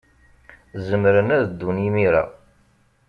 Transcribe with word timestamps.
Zemren 0.87 1.29
ad 1.37 1.43
ddun 1.49 1.77
imir-a. 1.87 2.23